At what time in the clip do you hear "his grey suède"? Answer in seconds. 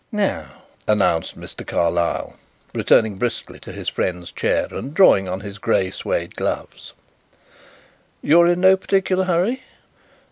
5.41-6.33